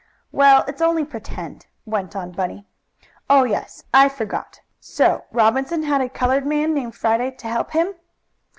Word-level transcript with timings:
"Well, 0.31 0.65
it's 0.67 0.81
only 0.81 1.05
pretend," 1.05 1.67
went 1.85 2.15
on 2.15 2.31
Bunny. 2.31 2.65
"Oh, 3.29 3.43
yes. 3.43 3.83
I 3.93 4.09
forgot. 4.09 4.59
So 4.79 5.25
Robinson 5.31 5.83
had 5.83 6.01
a 6.01 6.09
colored 6.09 6.47
man 6.47 6.73
named 6.73 6.95
Friday 6.95 7.29
to 7.29 7.47
help 7.47 7.69
him." 7.73 7.93